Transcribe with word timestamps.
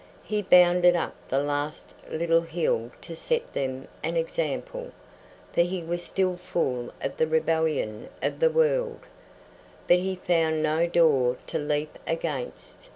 He 0.23 0.41
bounded 0.41 0.95
up 0.95 1.13
the 1.29 1.37
last 1.37 1.93
little 2.09 2.41
hill 2.41 2.89
to 3.01 3.15
set 3.15 3.53
them 3.53 3.87
an 4.03 4.17
example, 4.17 4.89
for 5.53 5.61
he 5.61 5.83
was 5.83 6.01
still 6.01 6.37
full 6.37 6.91
of 6.99 7.17
the 7.17 7.27
rebellion 7.27 8.09
of 8.23 8.39
the 8.39 8.49
world; 8.49 9.01
but 9.87 9.99
he 9.99 10.15
found 10.15 10.63
no 10.63 10.87
door 10.87 11.37
to 11.45 11.59
leap 11.59 11.99
against. 12.07 12.89